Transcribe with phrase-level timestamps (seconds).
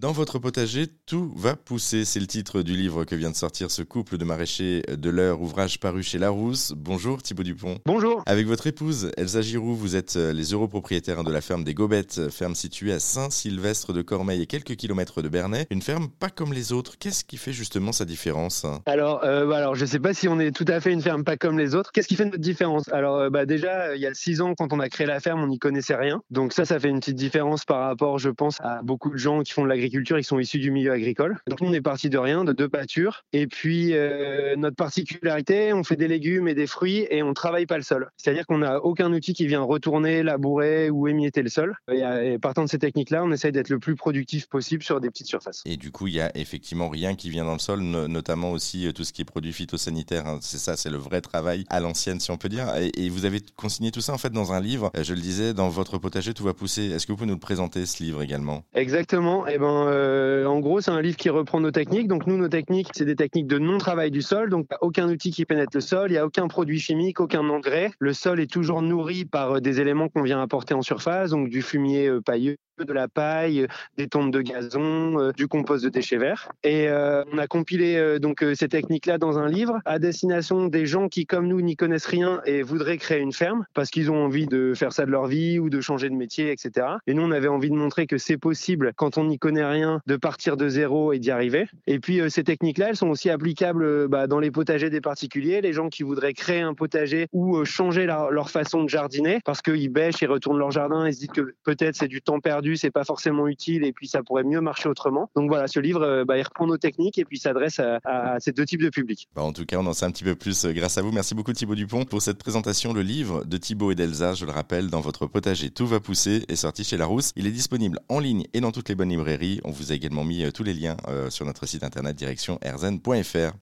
[0.00, 2.04] Dans votre potager, tout va pousser.
[2.04, 5.40] C'est le titre du livre que vient de sortir ce couple de maraîchers de l'heure,
[5.40, 6.72] ouvrage paru chez Larousse.
[6.76, 7.78] Bonjour Thibaut Dupont.
[7.84, 8.22] Bonjour.
[8.26, 12.30] Avec votre épouse Elsa Giroux, vous êtes euh, les europropriétaires de la ferme des Gobettes,
[12.30, 15.66] ferme située à Saint-Sylvestre de Cormeil et quelques kilomètres de Bernay.
[15.68, 16.96] Une ferme pas comme les autres.
[16.96, 18.64] Qu'est-ce qui fait justement sa différence?
[18.86, 21.24] Alors, euh, alors je ne sais pas si on est tout à fait une ferme
[21.24, 21.90] pas comme les autres.
[21.90, 22.88] Qu'est-ce qui fait notre différence?
[22.92, 25.42] Alors, euh, bah, déjà, il y a six ans, quand on a créé la ferme,
[25.42, 26.22] on n'y connaissait rien.
[26.30, 29.42] Donc ça, ça fait une petite différence par rapport, je pense, à beaucoup de gens
[29.42, 31.38] qui font de l'agriculture qui sont issus du milieu agricole.
[31.48, 33.24] Donc nous, on est parti de rien, de deux pâtures.
[33.32, 37.66] Et puis, euh, notre particularité, on fait des légumes et des fruits et on travaille
[37.66, 38.10] pas le sol.
[38.16, 41.76] C'est-à-dire qu'on n'a aucun outil qui vient retourner, labourer ou émietter le sol.
[41.92, 45.26] Et, partant de ces techniques-là, on essaye d'être le plus productif possible sur des petites
[45.26, 45.62] surfaces.
[45.66, 48.86] Et du coup, il y a effectivement rien qui vient dans le sol, notamment aussi
[48.86, 50.26] euh, tout ce qui est produit phytosanitaire.
[50.26, 50.38] Hein.
[50.40, 52.72] C'est ça, c'est le vrai travail à l'ancienne, si on peut dire.
[52.94, 54.90] Et, vous avez consigné tout ça en fait dans un livre.
[54.96, 56.90] Euh, je le disais, dans votre potager, tout va pousser.
[56.90, 58.64] Est-ce que vous pouvez nous le présenter ce livre également?
[58.74, 59.46] Exactement.
[59.46, 62.08] Et eh ben, euh, en gros, c'est un livre qui reprend nos techniques.
[62.08, 64.50] Donc nous, nos techniques, c'est des techniques de non-travail du sol.
[64.50, 67.90] Donc aucun outil qui pénètre le sol, il n'y a aucun produit chimique, aucun engrais.
[67.98, 71.48] Le sol est toujours nourri par euh, des éléments qu'on vient apporter en surface, donc
[71.48, 75.88] du fumier euh, pailleux, de la paille, des tontes de gazon, euh, du compost de
[75.88, 76.50] déchets verts.
[76.62, 80.86] Et euh, on a compilé euh, donc ces techniques-là dans un livre à destination des
[80.86, 84.24] gens qui, comme nous, n'y connaissent rien et voudraient créer une ferme parce qu'ils ont
[84.24, 86.86] envie de faire ça de leur vie ou de changer de métier, etc.
[87.06, 90.00] Et nous, on avait envie de montrer que c'est possible quand on n'y connaît rien
[90.06, 91.66] de partir de zéro et d'y arriver.
[91.86, 95.72] Et puis ces techniques-là, elles sont aussi applicables bah, dans les potagers des particuliers, les
[95.72, 99.88] gens qui voudraient créer un potager ou changer leur, leur façon de jardiner parce qu'ils
[99.88, 102.90] bêchent et retournent leur jardin et se disent que peut-être c'est du temps perdu c'est
[102.90, 105.30] pas forcément utile et puis ça pourrait mieux marcher autrement.
[105.36, 108.52] Donc voilà, ce livre, euh, bah, il reprend nos techniques et puis s'adresse à, ces
[108.52, 109.28] deux types de publics.
[109.34, 111.12] Bah, en tout cas, on en sait un petit peu plus euh, grâce à vous.
[111.12, 112.92] Merci beaucoup Thibaut Dupont pour cette présentation.
[112.92, 116.44] Le livre de Thibaut et d'Elsa, je le rappelle, dans votre potager, tout va pousser,
[116.48, 117.32] est sorti chez Larousse.
[117.36, 119.60] Il est disponible en ligne et dans toutes les bonnes librairies.
[119.64, 120.96] On vous a également mis euh, tous les liens
[121.30, 123.54] sur notre site internet direction erzen.fr.